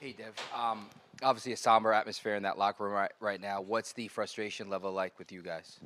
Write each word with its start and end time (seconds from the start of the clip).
Hey, 0.00 0.12
Dev. 0.12 0.34
Um, 0.58 0.86
obviously, 1.22 1.52
a 1.52 1.58
somber 1.58 1.92
atmosphere 1.92 2.34
in 2.34 2.44
that 2.44 2.56
locker 2.56 2.84
room 2.84 2.94
right, 2.94 3.12
right 3.20 3.38
now. 3.38 3.60
What's 3.60 3.92
the 3.92 4.08
frustration 4.08 4.70
level 4.70 4.90
like 4.92 5.18
with 5.18 5.30
you 5.30 5.42
guys? 5.42 5.78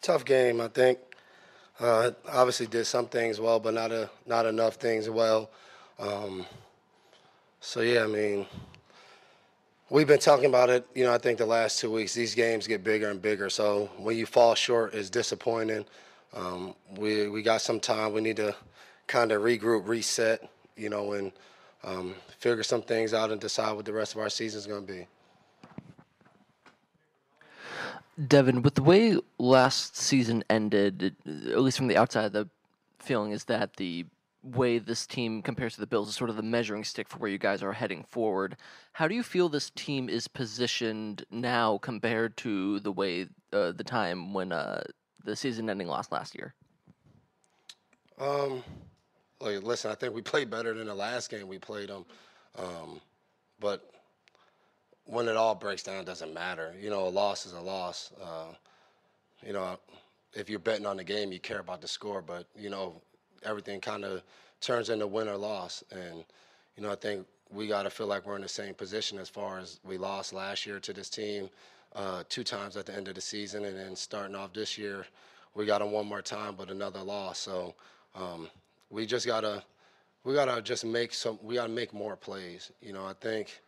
Tough 0.00 0.24
game, 0.24 0.60
I 0.60 0.68
think. 0.68 1.00
Uh, 1.80 2.12
obviously 2.28 2.68
did 2.68 2.84
some 2.84 3.08
things 3.08 3.40
well, 3.40 3.58
but 3.58 3.74
not 3.74 3.90
a, 3.90 4.08
not 4.26 4.46
enough 4.46 4.76
things 4.76 5.10
well. 5.10 5.50
Um, 5.98 6.46
so 7.60 7.80
yeah, 7.80 8.04
I 8.04 8.06
mean, 8.06 8.46
we've 9.88 10.06
been 10.06 10.20
talking 10.20 10.46
about 10.46 10.70
it. 10.70 10.86
You 10.94 11.06
know, 11.06 11.12
I 11.12 11.18
think 11.18 11.36
the 11.36 11.46
last 11.46 11.80
two 11.80 11.90
weeks, 11.90 12.14
these 12.14 12.36
games 12.36 12.68
get 12.68 12.84
bigger 12.84 13.10
and 13.10 13.20
bigger. 13.20 13.50
So 13.50 13.90
when 13.98 14.16
you 14.16 14.24
fall 14.24 14.54
short, 14.54 14.94
it's 14.94 15.10
disappointing. 15.10 15.84
Um, 16.32 16.76
we 16.96 17.28
we 17.28 17.42
got 17.42 17.60
some 17.60 17.80
time. 17.80 18.12
We 18.12 18.20
need 18.20 18.36
to 18.36 18.54
kind 19.08 19.32
of 19.32 19.42
regroup, 19.42 19.88
reset. 19.88 20.48
You 20.76 20.90
know, 20.90 21.14
and 21.14 21.32
um, 21.84 22.14
figure 22.38 22.62
some 22.62 22.82
things 22.82 23.14
out 23.14 23.30
and 23.30 23.40
decide 23.40 23.72
what 23.72 23.84
the 23.84 23.92
rest 23.92 24.14
of 24.14 24.20
our 24.20 24.28
season 24.28 24.58
is 24.58 24.66
going 24.66 24.86
to 24.86 24.92
be. 24.92 25.06
Devin, 28.26 28.62
with 28.62 28.74
the 28.74 28.82
way 28.82 29.16
last 29.38 29.96
season 29.96 30.44
ended, 30.50 31.16
at 31.26 31.60
least 31.60 31.78
from 31.78 31.88
the 31.88 31.96
outside, 31.96 32.32
the 32.32 32.48
feeling 32.98 33.32
is 33.32 33.44
that 33.44 33.76
the 33.76 34.04
way 34.42 34.78
this 34.78 35.06
team 35.06 35.42
compares 35.42 35.74
to 35.74 35.80
the 35.80 35.86
Bills 35.86 36.08
is 36.08 36.14
sort 36.14 36.30
of 36.30 36.36
the 36.36 36.42
measuring 36.42 36.84
stick 36.84 37.08
for 37.08 37.18
where 37.18 37.30
you 37.30 37.38
guys 37.38 37.62
are 37.62 37.72
heading 37.72 38.04
forward. 38.04 38.56
How 38.92 39.08
do 39.08 39.14
you 39.14 39.22
feel 39.22 39.48
this 39.48 39.70
team 39.70 40.08
is 40.08 40.28
positioned 40.28 41.24
now 41.30 41.78
compared 41.78 42.36
to 42.38 42.80
the 42.80 42.92
way 42.92 43.28
uh, 43.52 43.72
the 43.72 43.84
time 43.84 44.32
when 44.32 44.52
uh, 44.52 44.82
the 45.24 45.36
season-ending 45.36 45.88
loss 45.88 46.10
last 46.10 46.34
year? 46.34 46.54
Like, 49.40 49.62
listen, 49.62 49.90
I 49.90 49.94
think 49.94 50.14
we 50.14 50.22
played 50.32 50.50
better 50.50 50.74
than 50.74 50.86
the 50.86 50.94
last 50.94 51.30
game 51.30 51.48
we 51.48 51.58
played 51.58 51.88
them, 51.88 52.04
um, 52.58 53.00
but 53.58 53.90
when 55.04 55.28
it 55.28 55.36
all 55.36 55.54
breaks 55.54 55.82
down, 55.82 55.96
it 55.96 56.06
doesn't 56.06 56.32
matter. 56.32 56.74
You 56.80 56.90
know, 56.90 57.06
a 57.06 57.08
loss 57.08 57.46
is 57.46 57.52
a 57.52 57.60
loss. 57.60 58.12
Uh, 58.22 58.54
you 59.44 59.52
know, 59.52 59.78
if 60.34 60.48
you're 60.48 60.58
betting 60.58 60.86
on 60.86 60.96
the 60.96 61.04
game, 61.04 61.32
you 61.32 61.40
care 61.40 61.58
about 61.58 61.80
the 61.80 61.88
score, 61.88 62.22
but 62.22 62.46
you 62.56 62.70
know, 62.70 63.00
everything 63.42 63.80
kind 63.80 64.04
of 64.04 64.22
turns 64.60 64.90
into 64.90 65.06
win 65.06 65.28
or 65.28 65.36
loss, 65.36 65.82
and 65.90 66.24
you 66.76 66.82
know, 66.82 66.92
I 66.92 66.96
think 66.96 67.26
we 67.52 67.66
got 67.66 67.82
to 67.82 67.90
feel 67.90 68.06
like 68.06 68.26
we're 68.26 68.36
in 68.36 68.42
the 68.42 68.48
same 68.48 68.74
position 68.74 69.18
as 69.18 69.28
far 69.28 69.58
as 69.58 69.80
we 69.84 69.98
lost 69.98 70.32
last 70.32 70.66
year 70.66 70.78
to 70.78 70.92
this 70.92 71.10
team 71.10 71.50
uh, 71.94 72.22
two 72.28 72.44
times 72.44 72.76
at 72.76 72.86
the 72.86 72.94
end 72.94 73.08
of 73.08 73.14
the 73.14 73.20
season, 73.20 73.64
and 73.64 73.76
then 73.76 73.96
starting 73.96 74.36
off 74.36 74.52
this 74.52 74.78
year, 74.78 75.06
we 75.54 75.66
got 75.66 75.80
them 75.80 75.90
one 75.90 76.06
more 76.06 76.22
time, 76.22 76.54
but 76.56 76.70
another 76.70 77.00
loss. 77.00 77.38
So 77.38 77.74
um, 78.14 78.48
we 78.90 79.06
just 79.06 79.26
gotta 79.26 79.62
we 80.24 80.34
gotta 80.34 80.60
just 80.60 80.84
make 80.84 81.14
some 81.14 81.38
we 81.42 81.54
gotta 81.54 81.72
make 81.72 81.94
more 81.94 82.16
plays. 82.16 82.72
You 82.80 82.92
know, 82.92 83.06
I 83.06 83.14
think 83.14 83.60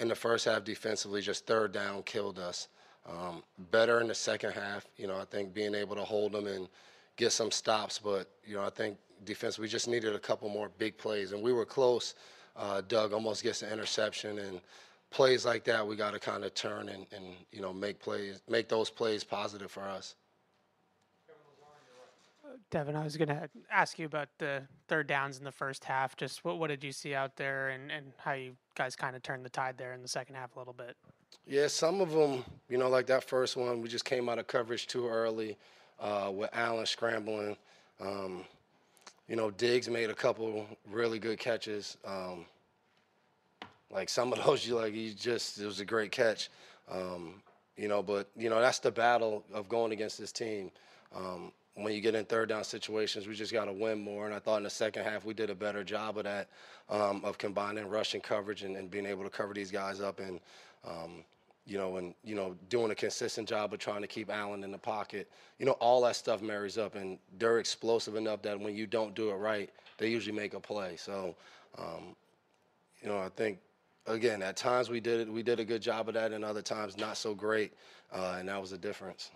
in 0.00 0.08
the 0.08 0.14
first 0.14 0.44
half 0.44 0.64
defensively, 0.64 1.22
just 1.22 1.46
third 1.46 1.72
down 1.72 2.02
killed 2.02 2.38
us. 2.38 2.68
Um, 3.08 3.42
better 3.70 4.00
in 4.00 4.08
the 4.08 4.14
second 4.14 4.52
half. 4.52 4.86
You 4.96 5.06
know, 5.06 5.16
I 5.16 5.24
think 5.24 5.54
being 5.54 5.74
able 5.74 5.94
to 5.96 6.02
hold 6.02 6.32
them 6.32 6.46
and 6.46 6.68
get 7.16 7.32
some 7.32 7.50
stops, 7.50 7.98
but 7.98 8.28
you 8.44 8.56
know, 8.56 8.64
I 8.64 8.70
think 8.70 8.98
defense 9.24 9.58
we 9.58 9.68
just 9.68 9.88
needed 9.88 10.14
a 10.14 10.18
couple 10.18 10.48
more 10.48 10.70
big 10.76 10.98
plays, 10.98 11.32
and 11.32 11.42
we 11.42 11.52
were 11.52 11.64
close. 11.64 12.14
Uh, 12.56 12.82
Doug 12.88 13.12
almost 13.12 13.42
gets 13.42 13.62
an 13.62 13.72
interception, 13.72 14.38
and 14.38 14.60
plays 15.10 15.46
like 15.46 15.64
that 15.64 15.86
we 15.86 15.96
got 15.96 16.12
to 16.12 16.18
kind 16.18 16.44
of 16.44 16.52
turn 16.54 16.88
and, 16.88 17.06
and 17.14 17.24
you 17.52 17.60
know 17.60 17.72
make 17.72 18.00
plays, 18.00 18.42
make 18.48 18.68
those 18.68 18.90
plays 18.90 19.22
positive 19.24 19.70
for 19.70 19.82
us. 19.82 20.14
Devin, 22.70 22.96
I 22.96 23.04
was 23.04 23.16
going 23.16 23.28
to 23.28 23.48
ask 23.70 23.98
you 23.98 24.06
about 24.06 24.28
the 24.38 24.62
third 24.88 25.06
downs 25.06 25.38
in 25.38 25.44
the 25.44 25.52
first 25.52 25.84
half. 25.84 26.16
Just 26.16 26.44
what, 26.44 26.58
what 26.58 26.68
did 26.68 26.82
you 26.82 26.92
see 26.92 27.14
out 27.14 27.36
there 27.36 27.70
and, 27.70 27.90
and 27.90 28.12
how 28.18 28.32
you 28.32 28.56
guys 28.74 28.96
kind 28.96 29.16
of 29.16 29.22
turned 29.22 29.44
the 29.44 29.50
tide 29.50 29.76
there 29.78 29.92
in 29.92 30.02
the 30.02 30.08
second 30.08 30.34
half 30.34 30.56
a 30.56 30.58
little 30.58 30.74
bit? 30.74 30.96
Yeah, 31.46 31.68
some 31.68 32.00
of 32.00 32.10
them, 32.10 32.44
you 32.68 32.78
know, 32.78 32.88
like 32.88 33.06
that 33.06 33.24
first 33.24 33.56
one, 33.56 33.80
we 33.80 33.88
just 33.88 34.04
came 34.04 34.28
out 34.28 34.38
of 34.38 34.46
coverage 34.46 34.86
too 34.86 35.08
early 35.08 35.56
uh, 36.00 36.30
with 36.34 36.50
Allen 36.52 36.86
scrambling. 36.86 37.56
Um, 38.00 38.44
you 39.28 39.36
know, 39.36 39.50
Diggs 39.50 39.88
made 39.88 40.10
a 40.10 40.14
couple 40.14 40.66
really 40.90 41.18
good 41.18 41.38
catches. 41.38 41.96
Um, 42.04 42.46
like 43.90 44.08
some 44.08 44.32
of 44.32 44.44
those, 44.44 44.66
you 44.66 44.74
like, 44.80 44.94
you 44.94 45.12
just, 45.12 45.58
it 45.58 45.66
was 45.66 45.80
a 45.80 45.84
great 45.84 46.12
catch. 46.12 46.50
Um, 46.90 47.42
you 47.76 47.88
know, 47.88 48.02
but, 48.02 48.28
you 48.36 48.50
know, 48.50 48.60
that's 48.60 48.78
the 48.78 48.90
battle 48.90 49.44
of 49.52 49.68
going 49.68 49.92
against 49.92 50.18
this 50.18 50.32
team. 50.32 50.70
Um, 51.14 51.52
when 51.76 51.92
you 51.92 52.00
get 52.00 52.14
in 52.14 52.24
third 52.24 52.48
down 52.48 52.64
situations, 52.64 53.26
we 53.26 53.34
just 53.34 53.52
got 53.52 53.66
to 53.66 53.72
win 53.72 54.02
more. 54.02 54.26
And 54.26 54.34
I 54.34 54.38
thought 54.38 54.56
in 54.56 54.62
the 54.64 54.70
second 54.70 55.04
half 55.04 55.24
we 55.24 55.34
did 55.34 55.50
a 55.50 55.54
better 55.54 55.84
job 55.84 56.16
of 56.16 56.24
that, 56.24 56.48
um, 56.88 57.22
of 57.24 57.36
combining 57.38 57.88
rushing 57.88 58.20
coverage 58.20 58.62
and, 58.62 58.76
and 58.76 58.90
being 58.90 59.06
able 59.06 59.24
to 59.24 59.30
cover 59.30 59.52
these 59.52 59.70
guys 59.70 60.00
up 60.00 60.18
and, 60.18 60.40
um, 60.86 61.22
you 61.66 61.76
know, 61.76 61.96
and 61.96 62.14
you 62.24 62.34
know, 62.34 62.56
doing 62.70 62.90
a 62.92 62.94
consistent 62.94 63.48
job 63.48 63.72
of 63.72 63.78
trying 63.78 64.00
to 64.00 64.06
keep 64.06 64.30
Allen 64.30 64.64
in 64.64 64.70
the 64.70 64.78
pocket. 64.78 65.28
You 65.58 65.66
know, 65.66 65.72
all 65.72 66.00
that 66.02 66.16
stuff 66.16 66.40
marries 66.40 66.78
up, 66.78 66.94
and 66.94 67.18
they're 67.38 67.58
explosive 67.58 68.14
enough 68.14 68.40
that 68.42 68.58
when 68.58 68.74
you 68.74 68.86
don't 68.86 69.14
do 69.14 69.30
it 69.30 69.34
right, 69.34 69.68
they 69.98 70.08
usually 70.08 70.34
make 70.34 70.54
a 70.54 70.60
play. 70.60 70.96
So, 70.96 71.34
um, 71.76 72.14
you 73.02 73.08
know, 73.08 73.18
I 73.18 73.28
think 73.30 73.58
again, 74.06 74.42
at 74.42 74.56
times 74.56 74.88
we 74.88 75.00
did 75.00 75.20
it, 75.20 75.32
we 75.32 75.42
did 75.42 75.58
a 75.58 75.64
good 75.64 75.82
job 75.82 76.08
of 76.08 76.14
that, 76.14 76.32
and 76.32 76.44
other 76.44 76.62
times 76.62 76.96
not 76.96 77.16
so 77.16 77.34
great, 77.34 77.74
uh, 78.12 78.36
and 78.38 78.48
that 78.48 78.60
was 78.60 78.70
the 78.70 78.78
difference. 78.78 79.30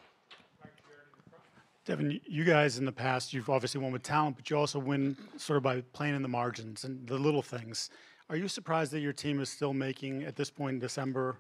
Devin, 1.87 2.21
you 2.27 2.45
guys 2.45 2.79
in 2.79 2.85
the 2.85 2.93
past, 2.93 3.33
you've 3.33 3.49
obviously 3.49 3.81
won 3.81 3.93
with 3.93 4.03
talent, 4.03 4.37
but 4.37 4.51
you 4.51 4.57
also 4.57 4.79
win 4.79 5.17
sort 5.37 5.57
of 5.57 5.63
by 5.63 5.81
playing 5.93 6.15
in 6.15 6.23
the 6.23 6.29
margins 6.29 6.85
and 6.85 7.07
the 7.07 7.17
little 7.17 7.43
things. 7.43 7.91
Are 8.29 8.37
you 8.37 8.49
surprised 8.49 8.93
that 8.93 9.01
your 9.01 9.15
team 9.15 9.41
is 9.41 9.49
still 9.49 9.73
making, 9.73 10.25
at 10.25 10.37
this 10.37 10.51
point 10.51 10.75
in 10.75 10.79
December, 10.79 11.39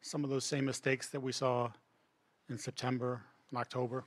some 0.00 0.22
of 0.24 0.30
those 0.30 0.44
same 0.44 0.64
mistakes 0.64 1.08
that 1.08 1.20
we 1.20 1.32
saw 1.32 1.70
in 2.48 2.56
September 2.56 3.20
and 3.50 3.58
October? 3.58 4.04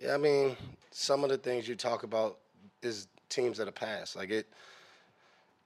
Yeah, 0.00 0.14
I 0.14 0.18
mean, 0.18 0.56
some 0.90 1.24
of 1.24 1.30
the 1.30 1.38
things 1.38 1.66
you 1.66 1.76
talk 1.76 2.02
about 2.02 2.38
is 2.82 3.08
teams 3.30 3.58
of 3.58 3.66
the 3.66 3.72
past. 3.72 4.16
Like 4.16 4.30
it, 4.30 4.48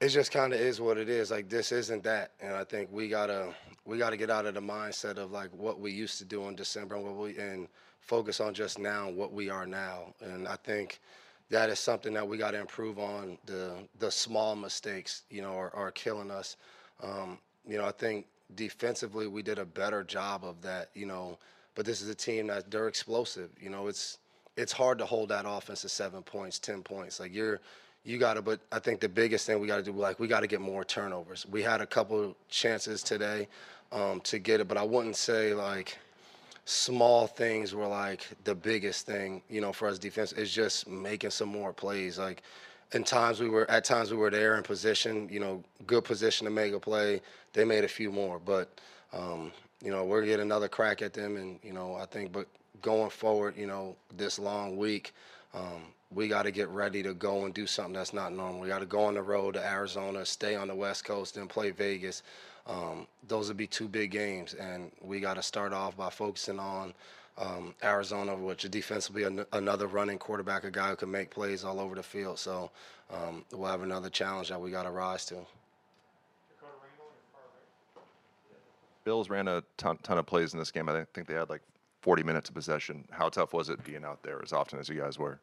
it 0.00 0.08
just 0.08 0.30
kind 0.30 0.52
of 0.52 0.60
is 0.60 0.80
what 0.80 0.96
it 0.98 1.08
is. 1.08 1.30
Like 1.30 1.48
this 1.48 1.72
isn't 1.72 2.04
that, 2.04 2.32
and 2.40 2.54
I 2.54 2.64
think 2.64 2.90
we 2.92 3.08
gotta 3.08 3.52
we 3.84 3.98
gotta 3.98 4.16
get 4.16 4.30
out 4.30 4.46
of 4.46 4.54
the 4.54 4.60
mindset 4.60 5.16
of 5.16 5.32
like 5.32 5.50
what 5.52 5.80
we 5.80 5.90
used 5.92 6.18
to 6.18 6.24
do 6.24 6.46
in 6.48 6.54
December 6.54 6.96
and 6.96 7.04
what 7.04 7.16
we 7.16 7.36
and 7.38 7.68
focus 8.00 8.40
on 8.40 8.54
just 8.54 8.78
now 8.78 9.10
what 9.10 9.32
we 9.32 9.50
are 9.50 9.66
now. 9.66 10.14
And 10.20 10.46
I 10.46 10.56
think 10.56 11.00
that 11.50 11.68
is 11.68 11.78
something 11.78 12.12
that 12.14 12.26
we 12.26 12.36
got 12.38 12.52
to 12.52 12.60
improve 12.60 12.98
on. 12.98 13.38
The 13.46 13.74
the 13.98 14.10
small 14.10 14.54
mistakes, 14.54 15.22
you 15.30 15.42
know, 15.42 15.54
are, 15.56 15.74
are 15.74 15.90
killing 15.90 16.30
us. 16.30 16.56
Um, 17.02 17.38
you 17.66 17.76
know, 17.76 17.84
I 17.84 17.92
think 17.92 18.26
defensively 18.54 19.26
we 19.26 19.42
did 19.42 19.58
a 19.58 19.64
better 19.64 20.04
job 20.04 20.44
of 20.44 20.62
that. 20.62 20.90
You 20.94 21.06
know, 21.06 21.38
but 21.74 21.84
this 21.84 22.02
is 22.02 22.08
a 22.08 22.14
team 22.14 22.46
that 22.48 22.70
they're 22.70 22.88
explosive. 22.88 23.50
You 23.60 23.70
know, 23.70 23.88
it's 23.88 24.18
it's 24.56 24.72
hard 24.72 24.98
to 24.98 25.06
hold 25.06 25.30
that 25.30 25.44
offense 25.46 25.82
to 25.82 25.88
seven 25.88 26.22
points, 26.22 26.60
ten 26.60 26.82
points. 26.82 27.18
Like 27.18 27.34
you're 27.34 27.60
you 28.04 28.18
got 28.18 28.34
to. 28.34 28.42
But 28.42 28.60
I 28.72 28.78
think 28.78 29.00
the 29.00 29.08
biggest 29.08 29.46
thing 29.46 29.60
we 29.60 29.66
got 29.66 29.76
to 29.76 29.82
do, 29.82 29.92
like 29.92 30.18
we 30.18 30.26
got 30.26 30.40
to 30.40 30.46
get 30.46 30.60
more 30.60 30.84
turnovers. 30.84 31.46
We 31.50 31.62
had 31.62 31.80
a 31.80 31.86
couple 31.86 32.36
chances 32.48 33.02
today 33.02 33.48
um, 33.92 34.20
to 34.22 34.38
get 34.38 34.60
it, 34.60 34.68
but 34.68 34.76
I 34.76 34.82
wouldn't 34.82 35.16
say 35.16 35.54
like 35.54 35.98
small 36.64 37.26
things 37.26 37.74
were 37.74 37.86
like 37.86 38.26
the 38.44 38.54
biggest 38.54 39.06
thing, 39.06 39.42
you 39.48 39.60
know, 39.60 39.72
for 39.72 39.88
us 39.88 39.98
defense 39.98 40.32
is 40.32 40.52
just 40.52 40.86
making 40.86 41.30
some 41.30 41.48
more 41.48 41.72
plays. 41.72 42.18
Like 42.18 42.42
in 42.92 43.04
times 43.04 43.40
we 43.40 43.48
were 43.48 43.70
at 43.70 43.84
times 43.84 44.10
we 44.10 44.16
were 44.16 44.30
there 44.30 44.56
in 44.56 44.62
position, 44.62 45.28
you 45.30 45.40
know, 45.40 45.62
good 45.86 46.04
position 46.04 46.44
to 46.44 46.50
make 46.50 46.74
a 46.74 46.80
play. 46.80 47.22
They 47.52 47.64
made 47.64 47.84
a 47.84 47.88
few 47.88 48.12
more, 48.12 48.38
but 48.38 48.68
um, 49.12 49.50
you 49.82 49.90
know, 49.90 50.04
we're 50.04 50.24
getting 50.24 50.42
another 50.42 50.68
crack 50.68 51.00
at 51.02 51.12
them 51.12 51.36
and, 51.36 51.58
you 51.62 51.72
know, 51.72 51.94
I 51.94 52.04
think 52.04 52.32
but 52.32 52.46
going 52.82 53.10
forward, 53.10 53.56
you 53.56 53.66
know, 53.66 53.96
this 54.16 54.38
long 54.38 54.76
week, 54.76 55.14
um, 55.54 55.82
we 56.10 56.28
got 56.28 56.44
to 56.44 56.50
get 56.50 56.68
ready 56.68 57.02
to 57.02 57.14
go 57.14 57.44
and 57.44 57.52
do 57.52 57.66
something 57.66 57.94
that's 57.94 58.14
not 58.14 58.32
normal. 58.32 58.60
We 58.60 58.68
got 58.68 58.78
to 58.80 58.86
go 58.86 59.04
on 59.04 59.14
the 59.14 59.22
road 59.22 59.54
to 59.54 59.66
Arizona, 59.66 60.24
stay 60.24 60.54
on 60.54 60.68
the 60.68 60.74
West 60.74 61.04
Coast, 61.04 61.36
and 61.36 61.48
play 61.48 61.70
Vegas. 61.70 62.22
Um, 62.66 63.06
those 63.26 63.48
would 63.48 63.56
be 63.56 63.66
two 63.66 63.88
big 63.88 64.10
games, 64.10 64.54
and 64.54 64.90
we 65.00 65.20
got 65.20 65.34
to 65.34 65.42
start 65.42 65.72
off 65.72 65.96
by 65.96 66.10
focusing 66.10 66.58
on 66.58 66.94
um, 67.38 67.74
Arizona, 67.82 68.34
which 68.34 68.68
defensively 68.70 69.24
an- 69.24 69.46
another 69.52 69.86
running 69.86 70.18
quarterback, 70.18 70.64
a 70.64 70.70
guy 70.70 70.90
who 70.90 70.96
can 70.96 71.10
make 71.10 71.30
plays 71.30 71.64
all 71.64 71.80
over 71.80 71.94
the 71.94 72.02
field. 72.02 72.38
So 72.38 72.70
um, 73.10 73.44
we'll 73.52 73.70
have 73.70 73.82
another 73.82 74.10
challenge 74.10 74.48
that 74.48 74.60
we 74.60 74.70
got 74.70 74.82
to 74.84 74.90
rise 74.90 75.24
to. 75.26 75.36
Bills 79.04 79.30
ran 79.30 79.48
a 79.48 79.62
ton, 79.78 79.96
ton 80.02 80.18
of 80.18 80.26
plays 80.26 80.52
in 80.52 80.58
this 80.58 80.70
game. 80.70 80.88
I 80.88 81.04
think 81.14 81.26
they 81.26 81.34
had 81.34 81.48
like 81.48 81.62
40 82.00 82.22
minutes 82.22 82.48
of 82.48 82.54
possession. 82.54 83.04
How 83.10 83.28
tough 83.28 83.52
was 83.52 83.68
it 83.68 83.82
being 83.84 84.04
out 84.04 84.22
there 84.22 84.40
as 84.42 84.52
often 84.52 84.78
as 84.78 84.88
you 84.88 85.00
guys 85.00 85.18
were? 85.18 85.40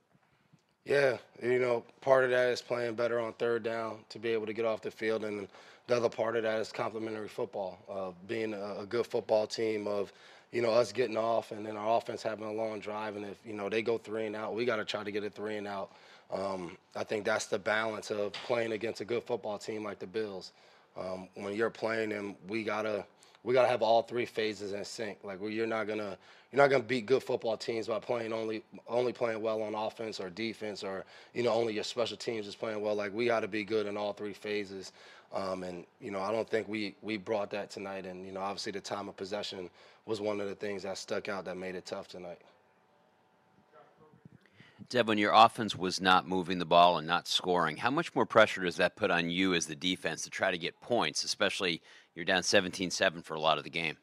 Yeah, 0.86 1.18
you 1.42 1.60
know, 1.60 1.84
part 2.02 2.25
of 2.25 2.30
that 2.30 2.50
is 2.50 2.62
playing 2.62 2.94
better 2.94 3.19
on 3.19 3.34
third 3.34 3.63
down 3.63 3.98
to 4.10 4.19
be 4.19 4.30
able 4.30 4.46
to 4.46 4.54
get 4.54 4.66
off 4.66 4.81
the 4.81 4.92
field, 4.92 5.24
and 5.24 5.48
the 5.88 5.96
other 5.96 6.10
part 6.10 6.36
of 6.36 6.44
that 6.44 6.60
is 6.60 6.72
complementary 6.72 7.28
football, 7.28 7.80
uh, 7.90 8.12
being 8.28 8.54
a, 8.54 8.81
a 8.81 8.86
good 8.86 9.07
football 9.07 9.48
team 9.48 9.88
of, 9.88 10.13
you 10.52 10.62
know, 10.62 10.69
us 10.69 10.92
getting 10.92 11.18
off 11.18 11.52
and 11.52 11.66
then 11.66 11.75
our 11.75 11.98
offense 11.98 12.22
having 12.22 12.46
a 12.46 12.52
long 12.52 12.80
drive, 12.80 13.16
and 13.16 13.25
if 13.25 13.38
you 13.44 13.54
know 13.54 13.68
they 13.68 13.81
go 13.81 13.98
three 13.98 14.28
and 14.28 14.36
out, 14.36 14.54
we 14.54 14.63
got 14.63 14.75
to 14.75 14.86
try 14.86 15.04
to 15.04 15.12
get 15.12 15.24
a 15.24 15.30
three 15.30 15.57
and 15.57 15.68
out. 15.68 15.92
Um, 16.31 16.78
I 16.96 17.04
think 17.04 17.25
that's 17.25 17.46
the 17.48 17.60
balance 17.60 18.12
of 18.12 18.34
playing 18.34 18.72
against 18.72 19.02
a 19.02 19.06
good 19.06 19.24
football 19.24 19.57
team 19.57 19.84
like 19.84 20.00
the 20.00 20.07
Bills. 20.07 20.52
Um, 20.98 21.28
when 21.36 21.56
you're 21.56 21.69
playing 21.69 22.10
them, 22.10 22.36
we 22.48 22.63
gotta 22.63 23.06
we 23.45 23.53
gotta 23.53 23.68
have 23.68 23.83
all 23.83 24.01
three 24.01 24.25
phases 24.25 24.74
in 24.74 24.83
sync. 24.83 25.19
Like 25.24 25.39
where 25.39 25.51
you're 25.51 25.68
not 25.68 25.88
gonna 25.88 26.18
you're 26.51 26.62
not 26.62 26.69
gonna 26.69 26.83
beat 26.83 27.06
good 27.06 27.24
football 27.24 27.56
teams 27.57 27.88
by 27.88 28.00
playing 28.00 28.33
only 28.33 28.63
only 28.88 29.13
playing 29.13 29.42
well 29.42 29.62
on 29.62 29.75
offense 29.75 30.19
or 30.19 30.30
defense 30.31 30.83
or 30.83 31.06
you 31.33 31.44
know 31.44 31.53
only 31.53 31.74
your 31.74 31.83
special 31.83 32.18
teams 32.18 32.47
is 32.47 32.56
playing 32.56 32.81
well. 32.81 32.95
Like 32.95 33.13
we 33.13 33.27
got 33.27 33.42
to 33.42 33.47
be 33.47 33.63
good 33.63 33.86
in 33.86 33.97
all 33.97 34.13
three 34.13 34.33
phases. 34.33 34.92
Um, 35.33 35.63
and 35.63 35.86
you 36.01 36.12
know 36.12 36.19
I 36.21 36.31
don't 36.31 36.50
think 36.50 36.68
we 36.68 36.95
we 37.03 37.18
brought 37.18 37.51
that 37.51 37.69
tonight. 37.69 38.06
And 38.06 38.25
you 38.25 38.31
know 38.31 38.42
obviously 38.42 38.71
the 38.71 38.81
time 38.81 39.07
of 39.07 39.15
possession 39.15 39.69
was 40.07 40.19
one 40.19 40.42
of 40.42 40.50
the 40.50 40.56
things 40.56 40.83
that 40.83 40.97
stuck 40.97 41.30
out 41.30 41.45
that 41.45 41.56
made 41.56 41.75
it 41.75 41.86
tough 41.86 42.07
tonight. 42.07 42.39
Devin, 44.89 45.17
your 45.17 45.31
offense 45.33 45.75
was 45.75 45.99
not 45.99 46.27
moving 46.27 46.59
the 46.59 46.65
ball 46.65 46.97
and 46.97 47.07
not 47.07 47.27
scoring. 47.27 47.77
How 47.77 47.89
much 47.89 48.13
more 48.13 48.25
pressure 48.25 48.61
does 48.61 48.75
that 48.77 48.95
put 48.95 49.09
on 49.09 49.29
you 49.29 49.53
as 49.53 49.65
the 49.65 49.75
defense 49.75 50.23
to 50.23 50.29
try 50.29 50.51
to 50.51 50.57
get 50.57 50.79
points, 50.81 51.23
especially 51.23 51.81
you're 52.13 52.25
down 52.25 52.43
17 52.43 52.91
7 52.91 53.21
for 53.21 53.33
a 53.33 53.39
lot 53.39 53.57
of 53.57 53.63
the 53.63 53.69
game? 53.69 53.97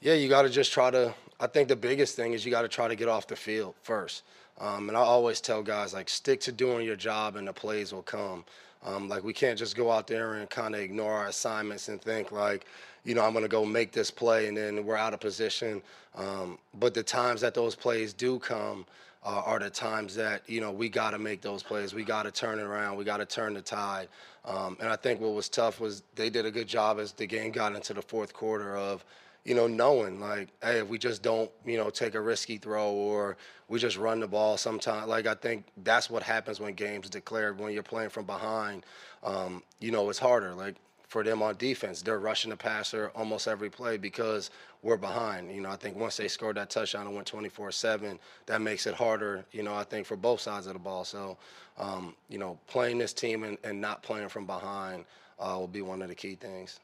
Yeah, 0.00 0.14
you 0.14 0.28
got 0.28 0.42
to 0.42 0.48
just 0.48 0.72
try 0.72 0.90
to. 0.90 1.14
I 1.40 1.46
think 1.46 1.68
the 1.68 1.76
biggest 1.76 2.14
thing 2.14 2.32
is 2.32 2.44
you 2.44 2.50
got 2.50 2.62
to 2.62 2.68
try 2.68 2.88
to 2.88 2.94
get 2.94 3.08
off 3.08 3.26
the 3.26 3.36
field 3.36 3.74
first. 3.82 4.22
Um, 4.60 4.88
and 4.88 4.96
I 4.96 5.00
always 5.00 5.40
tell 5.40 5.62
guys 5.62 5.92
like 5.92 6.08
stick 6.08 6.40
to 6.42 6.52
doing 6.52 6.86
your 6.86 6.96
job, 6.96 7.36
and 7.36 7.48
the 7.48 7.52
plays 7.52 7.92
will 7.92 8.02
come. 8.02 8.44
Um, 8.84 9.08
like 9.08 9.24
we 9.24 9.32
can't 9.32 9.58
just 9.58 9.76
go 9.76 9.90
out 9.90 10.06
there 10.06 10.34
and 10.34 10.48
kind 10.50 10.74
of 10.74 10.80
ignore 10.80 11.12
our 11.12 11.28
assignments 11.28 11.88
and 11.88 12.00
think 12.00 12.32
like, 12.32 12.66
you 13.04 13.14
know, 13.14 13.24
I'm 13.24 13.32
going 13.32 13.44
to 13.44 13.48
go 13.48 13.64
make 13.64 13.92
this 13.92 14.10
play 14.10 14.46
and 14.46 14.56
then 14.56 14.84
we're 14.84 14.96
out 14.96 15.14
of 15.14 15.20
position. 15.20 15.82
Um, 16.14 16.58
but 16.74 16.92
the 16.92 17.02
times 17.02 17.40
that 17.40 17.54
those 17.54 17.74
plays 17.74 18.12
do 18.12 18.38
come 18.38 18.84
uh, 19.24 19.42
are 19.44 19.58
the 19.58 19.70
times 19.70 20.14
that 20.16 20.42
you 20.46 20.60
know 20.60 20.70
we 20.70 20.88
got 20.88 21.10
to 21.10 21.18
make 21.18 21.40
those 21.40 21.62
plays. 21.62 21.94
We 21.94 22.04
got 22.04 22.24
to 22.24 22.30
turn 22.30 22.58
it 22.58 22.62
around. 22.62 22.96
We 22.96 23.04
got 23.04 23.18
to 23.18 23.26
turn 23.26 23.54
the 23.54 23.62
tide. 23.62 24.08
Um, 24.44 24.76
and 24.80 24.88
I 24.88 24.96
think 24.96 25.20
what 25.20 25.32
was 25.32 25.48
tough 25.48 25.80
was 25.80 26.02
they 26.14 26.28
did 26.28 26.44
a 26.44 26.50
good 26.50 26.68
job 26.68 26.98
as 26.98 27.12
the 27.12 27.26
game 27.26 27.50
got 27.50 27.74
into 27.74 27.94
the 27.94 28.02
fourth 28.02 28.34
quarter 28.34 28.76
of 28.76 29.04
you 29.44 29.54
know, 29.54 29.66
knowing 29.66 30.20
like, 30.20 30.48
hey, 30.62 30.78
if 30.78 30.88
we 30.88 30.98
just 30.98 31.22
don't, 31.22 31.50
you 31.64 31.76
know, 31.76 31.90
take 31.90 32.14
a 32.14 32.20
risky 32.20 32.56
throw 32.56 32.90
or 32.90 33.36
we 33.68 33.78
just 33.78 33.98
run 33.98 34.20
the 34.20 34.26
ball 34.26 34.56
sometimes. 34.56 35.06
like 35.06 35.26
I 35.26 35.34
think 35.34 35.66
that's 35.84 36.08
what 36.08 36.22
happens 36.22 36.60
when 36.60 36.74
games 36.74 37.10
declared 37.10 37.58
when 37.58 37.72
you're 37.72 37.82
playing 37.82 38.10
from 38.10 38.24
behind. 38.24 38.84
Um, 39.22 39.62
you 39.80 39.90
know, 39.90 40.08
it's 40.08 40.18
harder. 40.18 40.54
Like 40.54 40.76
for 41.14 41.22
them 41.22 41.44
on 41.44 41.54
defense, 41.58 42.02
they're 42.02 42.18
rushing 42.18 42.50
the 42.50 42.56
passer 42.56 43.12
almost 43.14 43.46
every 43.46 43.70
play 43.70 43.96
because 43.96 44.50
we're 44.82 44.96
behind. 44.96 45.48
You 45.48 45.60
know, 45.60 45.70
I 45.70 45.76
think 45.76 45.96
once 45.96 46.16
they 46.16 46.26
scored 46.26 46.56
that 46.56 46.70
touchdown 46.70 47.06
and 47.06 47.14
went 47.14 47.30
24-7, 47.30 48.18
that 48.46 48.60
makes 48.60 48.88
it 48.88 48.94
harder. 48.94 49.44
You 49.52 49.62
know, 49.62 49.76
I 49.76 49.84
think 49.84 50.08
for 50.08 50.16
both 50.16 50.40
sides 50.40 50.66
of 50.66 50.72
the 50.72 50.80
ball. 50.80 51.04
So, 51.04 51.36
um, 51.78 52.16
you 52.28 52.38
know, 52.38 52.58
playing 52.66 52.98
this 52.98 53.12
team 53.12 53.44
and, 53.44 53.56
and 53.62 53.80
not 53.80 54.02
playing 54.02 54.28
from 54.28 54.44
behind 54.44 55.04
uh, 55.38 55.54
will 55.56 55.68
be 55.68 55.82
one 55.82 56.02
of 56.02 56.08
the 56.08 56.16
key 56.16 56.34
things. 56.34 56.80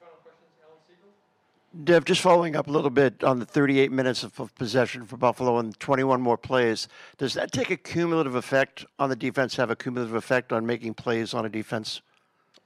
Alan 0.00 1.84
Dev, 1.84 2.04
just 2.04 2.20
following 2.20 2.54
up 2.54 2.68
a 2.68 2.70
little 2.70 2.90
bit 2.90 3.24
on 3.24 3.40
the 3.40 3.44
38 3.44 3.90
minutes 3.90 4.22
of, 4.22 4.38
of 4.38 4.54
possession 4.54 5.04
for 5.04 5.16
Buffalo 5.16 5.58
and 5.58 5.76
21 5.80 6.20
more 6.20 6.38
plays, 6.38 6.86
does 7.18 7.34
that 7.34 7.50
take 7.50 7.72
a 7.72 7.76
cumulative 7.76 8.36
effect 8.36 8.86
on 9.00 9.08
the 9.08 9.16
defense, 9.16 9.56
have 9.56 9.72
a 9.72 9.74
cumulative 9.74 10.14
effect 10.14 10.52
on 10.52 10.64
making 10.64 10.94
plays 10.94 11.34
on 11.34 11.44
a 11.44 11.48
defense? 11.48 12.02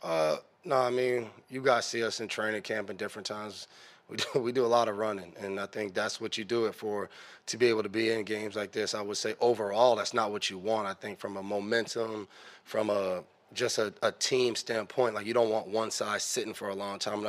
Uh, 0.02 0.36
no, 0.66 0.76
I 0.76 0.90
mean, 0.90 1.30
you 1.48 1.62
guys 1.62 1.86
see 1.86 2.02
us 2.02 2.20
in 2.20 2.28
training 2.28 2.62
camp 2.62 2.90
at 2.90 2.98
different 2.98 3.26
times. 3.26 3.68
We 4.08 4.16
do, 4.16 4.24
we 4.40 4.52
do 4.52 4.64
a 4.64 4.68
lot 4.68 4.88
of 4.88 4.98
running, 4.98 5.32
and 5.38 5.58
I 5.60 5.66
think 5.66 5.94
that's 5.94 6.20
what 6.20 6.36
you 6.36 6.44
do 6.44 6.66
it 6.66 6.74
for 6.74 7.08
to 7.46 7.56
be 7.56 7.66
able 7.66 7.84
to 7.84 7.88
be 7.88 8.10
in 8.10 8.24
games 8.24 8.56
like 8.56 8.72
this. 8.72 8.94
I 8.94 9.00
would 9.00 9.16
say 9.16 9.34
overall, 9.40 9.96
that's 9.96 10.12
not 10.12 10.32
what 10.32 10.50
you 10.50 10.58
want. 10.58 10.88
I 10.88 10.94
think 10.94 11.18
from 11.18 11.36
a 11.36 11.42
momentum, 11.42 12.28
from 12.64 12.90
a 12.90 13.22
just 13.52 13.78
a, 13.78 13.94
a 14.02 14.10
team 14.10 14.56
standpoint, 14.56 15.14
like 15.14 15.24
you 15.24 15.32
don't 15.32 15.50
want 15.50 15.68
one 15.68 15.90
side 15.92 16.20
sitting 16.20 16.52
for 16.52 16.68
a 16.68 16.74
long 16.74 16.98
time. 16.98 17.24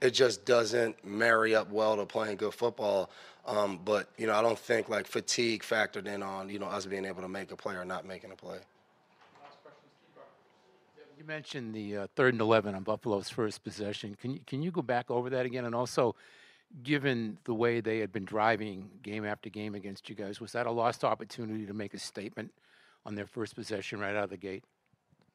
It 0.00 0.10
just 0.10 0.46
doesn't 0.46 1.04
marry 1.04 1.54
up 1.54 1.70
well 1.70 1.96
to 1.96 2.06
playing 2.06 2.38
good 2.38 2.54
football. 2.54 3.10
Um, 3.46 3.80
but 3.84 4.08
you 4.16 4.26
know, 4.26 4.34
I 4.34 4.42
don't 4.42 4.58
think 4.58 4.88
like 4.88 5.06
fatigue 5.06 5.62
factored 5.62 6.06
in 6.06 6.22
on 6.22 6.48
you 6.48 6.58
know 6.58 6.66
us 6.66 6.86
being 6.86 7.04
able 7.04 7.22
to 7.22 7.28
make 7.28 7.50
a 7.50 7.56
play 7.56 7.74
or 7.74 7.84
not 7.84 8.06
making 8.06 8.32
a 8.32 8.36
play. 8.36 8.58
You 11.18 11.24
mentioned 11.24 11.74
the 11.74 11.96
uh, 11.96 12.06
third 12.14 12.34
and 12.34 12.40
11 12.40 12.76
on 12.76 12.84
Buffalo's 12.84 13.28
first 13.28 13.64
possession. 13.64 14.16
Can 14.20 14.34
you, 14.34 14.40
can 14.46 14.62
you 14.62 14.70
go 14.70 14.82
back 14.82 15.10
over 15.10 15.28
that 15.30 15.46
again? 15.46 15.64
And 15.64 15.74
also, 15.74 16.14
given 16.84 17.38
the 17.42 17.54
way 17.54 17.80
they 17.80 17.98
had 17.98 18.12
been 18.12 18.24
driving 18.24 18.88
game 19.02 19.24
after 19.24 19.50
game 19.50 19.74
against 19.74 20.08
you 20.08 20.14
guys, 20.14 20.40
was 20.40 20.52
that 20.52 20.66
a 20.66 20.70
lost 20.70 21.02
opportunity 21.02 21.66
to 21.66 21.74
make 21.74 21.92
a 21.92 21.98
statement 21.98 22.52
on 23.04 23.16
their 23.16 23.26
first 23.26 23.56
possession 23.56 23.98
right 23.98 24.14
out 24.14 24.22
of 24.22 24.30
the 24.30 24.36
gate? 24.36 24.62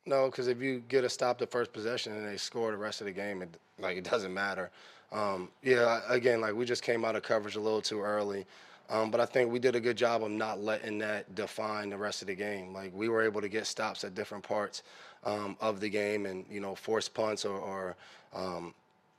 No, 0.06 0.28
because 0.28 0.48
if 0.48 0.62
you 0.62 0.82
get 0.88 1.04
a 1.04 1.10
stop 1.10 1.38
the 1.38 1.48
first 1.48 1.74
possession 1.74 2.14
and 2.14 2.26
they 2.26 2.38
score 2.38 2.72
the 2.72 2.78
rest 2.78 3.02
of 3.02 3.06
the 3.06 3.12
game, 3.12 3.42
it 3.42 3.50
like 3.78 3.98
it 3.98 4.06
doesn't 4.06 4.34
matter. 4.34 4.72
Um, 5.12 5.50
yeah, 5.64 6.00
again, 6.08 6.40
like 6.40 6.56
we 6.56 6.64
just 6.64 6.82
came 6.82 7.04
out 7.04 7.18
of 7.18 7.24
coverage 7.24 7.58
a 7.58 7.60
little 7.60 7.82
too 7.82 8.00
early. 8.00 8.46
Um, 8.90 9.10
but 9.12 9.20
I 9.20 9.26
think 9.26 9.52
we 9.52 9.60
did 9.60 9.76
a 9.76 9.80
good 9.80 9.98
job 9.98 10.24
of 10.24 10.32
not 10.32 10.62
letting 10.62 10.98
that 11.00 11.36
define 11.36 11.90
the 11.90 11.98
rest 11.98 12.22
of 12.22 12.28
the 12.28 12.36
game. 12.36 12.74
Like 12.74 12.92
we 12.94 13.10
were 13.10 13.24
able 13.24 13.42
to 13.42 13.50
get 13.50 13.66
stops 13.66 14.04
at 14.04 14.14
different 14.14 14.44
parts 14.44 14.84
um, 15.24 15.58
of 15.62 15.80
the 15.80 15.90
game, 15.90 16.26
and 16.26 16.46
you 16.50 16.60
know, 16.60 16.76
force 16.76 17.08
punts 17.08 17.46
or, 17.46 17.58
or 17.58 17.96
um, 18.34 18.74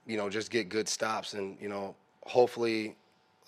you 0.06 0.16
know, 0.16 0.28
just 0.28 0.50
get 0.50 0.68
good 0.68 0.88
stops, 0.88 1.34
and 1.34 1.56
you 1.60 1.68
know, 1.68 1.94
hopefully, 2.26 2.94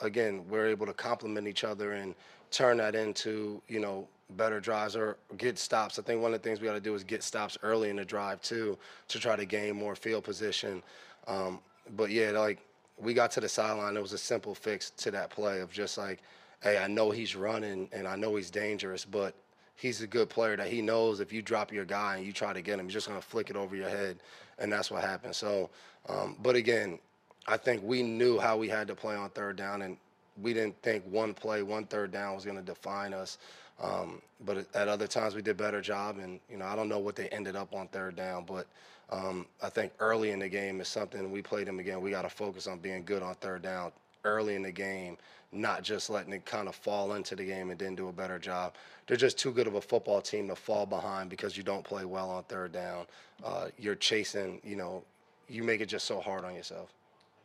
again, 0.00 0.44
we're 0.48 0.66
able 0.66 0.86
to 0.86 0.94
complement 0.94 1.46
each 1.46 1.64
other 1.64 1.92
and 1.92 2.14
turn 2.50 2.78
that 2.78 2.94
into 2.94 3.60
you 3.68 3.80
know 3.80 4.08
better 4.30 4.58
drives 4.60 4.96
or 4.96 5.18
get 5.36 5.58
stops. 5.58 5.98
I 5.98 6.02
think 6.02 6.20
one 6.20 6.34
of 6.34 6.42
the 6.42 6.48
things 6.48 6.60
we 6.60 6.66
got 6.66 6.74
to 6.74 6.80
do 6.80 6.94
is 6.94 7.04
get 7.04 7.22
stops 7.22 7.56
early 7.62 7.90
in 7.90 7.96
the 7.96 8.04
drive 8.04 8.40
too 8.40 8.76
to 9.08 9.20
try 9.20 9.36
to 9.36 9.44
gain 9.44 9.76
more 9.76 9.94
field 9.94 10.24
position. 10.24 10.82
Um, 11.28 11.60
but 11.94 12.10
yeah, 12.10 12.30
like 12.30 12.58
we 12.98 13.14
got 13.14 13.30
to 13.32 13.40
the 13.40 13.48
sideline. 13.48 13.96
It 13.96 14.02
was 14.02 14.12
a 14.12 14.18
simple 14.18 14.54
fix 14.54 14.90
to 14.90 15.10
that 15.12 15.30
play 15.30 15.60
of 15.60 15.70
just 15.72 15.98
like, 15.98 16.20
hey, 16.62 16.78
I 16.78 16.86
know 16.86 17.10
he's 17.10 17.36
running 17.36 17.88
and 17.92 18.08
I 18.08 18.16
know 18.16 18.36
he's 18.36 18.50
dangerous, 18.50 19.04
but 19.04 19.34
he's 19.74 20.00
a 20.00 20.06
good 20.06 20.28
player 20.28 20.56
that 20.56 20.68
he 20.68 20.80
knows 20.80 21.20
if 21.20 21.32
you 21.32 21.42
drop 21.42 21.72
your 21.72 21.84
guy 21.84 22.16
and 22.16 22.26
you 22.26 22.32
try 22.32 22.52
to 22.52 22.62
get 22.62 22.78
him, 22.78 22.86
he's 22.86 22.94
just 22.94 23.08
going 23.08 23.20
to 23.20 23.26
flick 23.26 23.50
it 23.50 23.56
over 23.56 23.76
your 23.76 23.88
head. 23.88 24.18
And 24.58 24.72
that's 24.72 24.90
what 24.90 25.02
happened. 25.02 25.34
So, 25.36 25.68
um, 26.08 26.36
but 26.40 26.56
again, 26.56 26.98
I 27.46 27.56
think 27.56 27.82
we 27.82 28.02
knew 28.02 28.38
how 28.38 28.56
we 28.56 28.68
had 28.68 28.88
to 28.88 28.94
play 28.94 29.14
on 29.14 29.30
third 29.30 29.56
down, 29.56 29.82
and 29.82 29.98
we 30.40 30.52
didn't 30.52 30.80
think 30.82 31.04
one 31.04 31.34
play, 31.34 31.62
one 31.62 31.84
third 31.84 32.12
down 32.12 32.34
was 32.34 32.44
going 32.44 32.56
to 32.56 32.62
define 32.62 33.14
us. 33.14 33.38
Um, 33.80 34.22
but 34.44 34.66
at 34.74 34.88
other 34.88 35.06
times 35.06 35.34
we 35.34 35.42
did 35.42 35.56
better 35.56 35.80
job, 35.80 36.18
and 36.18 36.40
you 36.50 36.56
know 36.56 36.66
I 36.66 36.76
don't 36.76 36.88
know 36.88 36.98
what 36.98 37.16
they 37.16 37.28
ended 37.28 37.56
up 37.56 37.74
on 37.74 37.88
third 37.88 38.16
down, 38.16 38.44
but 38.44 38.66
um, 39.10 39.46
I 39.62 39.68
think 39.68 39.92
early 40.00 40.30
in 40.30 40.38
the 40.38 40.48
game 40.48 40.80
is 40.80 40.88
something 40.88 41.30
we 41.30 41.42
played 41.42 41.66
them 41.66 41.78
again. 41.78 42.00
We 42.00 42.10
got 42.10 42.22
to 42.22 42.30
focus 42.30 42.66
on 42.66 42.78
being 42.78 43.04
good 43.04 43.22
on 43.22 43.34
third 43.36 43.62
down 43.62 43.92
early 44.24 44.54
in 44.54 44.62
the 44.62 44.72
game, 44.72 45.16
not 45.52 45.82
just 45.82 46.10
letting 46.10 46.32
it 46.32 46.44
kind 46.44 46.68
of 46.68 46.74
fall 46.74 47.14
into 47.14 47.36
the 47.36 47.44
game 47.44 47.70
and 47.70 47.78
then 47.78 47.94
do 47.94 48.08
a 48.08 48.12
better 48.12 48.38
job. 48.38 48.74
They're 49.06 49.16
just 49.16 49.38
too 49.38 49.52
good 49.52 49.66
of 49.66 49.74
a 49.74 49.80
football 49.80 50.20
team 50.20 50.48
to 50.48 50.56
fall 50.56 50.84
behind 50.84 51.30
because 51.30 51.56
you 51.56 51.62
don't 51.62 51.84
play 51.84 52.04
well 52.04 52.30
on 52.30 52.42
third 52.44 52.72
down. 52.72 53.06
Uh, 53.44 53.68
you're 53.78 53.94
chasing, 53.94 54.60
you 54.64 54.74
know, 54.74 55.04
you 55.48 55.62
make 55.62 55.80
it 55.80 55.86
just 55.86 56.06
so 56.06 56.20
hard 56.20 56.44
on 56.44 56.54
yourself. 56.54 56.92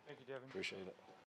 Thank 0.07 0.19
you, 0.19 0.33
Devin. 0.33 0.49
Appreciate 0.49 0.87
it. 0.87 0.95